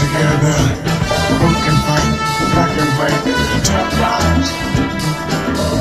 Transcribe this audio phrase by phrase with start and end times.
[0.00, 0.58] together.
[1.36, 2.10] Broken fight,
[2.56, 3.20] black and white,
[3.68, 4.48] tough guys.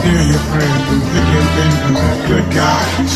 [0.04, 3.12] Hear your friends and pick your fingers, good guys.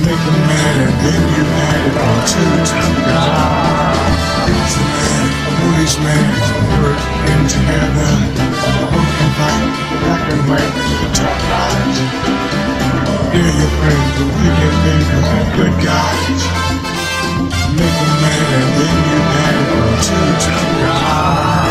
[0.00, 4.22] Make them mad and then you mad at all two tough guys.
[4.48, 5.24] Policeman,
[5.60, 6.24] policeman,
[6.80, 8.12] working together.
[8.96, 10.74] Broken fight, black and white,
[11.12, 11.96] tough guys.
[13.34, 15.28] Hear your friends and pick your fingers,
[15.58, 16.55] good guys.
[17.76, 19.20] Make mad and then you
[20.40, 21.66] tough guys.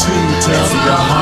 [0.00, 1.21] Two tough guys.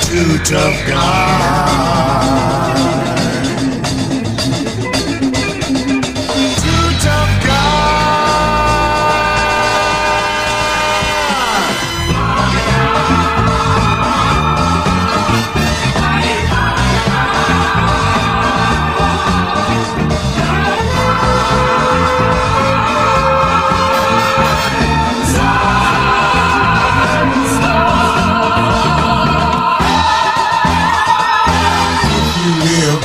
[0.08, 1.99] Two tough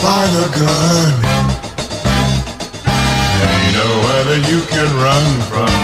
[0.03, 1.13] by the gun.
[3.39, 5.81] There ain't nowhere that you can run from.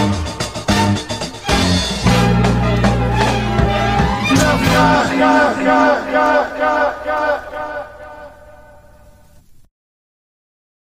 [4.35, 6.40] Tough guy, guy,